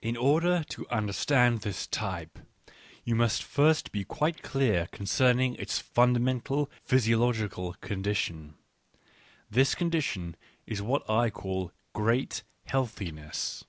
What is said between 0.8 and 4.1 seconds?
understand this type, you must first be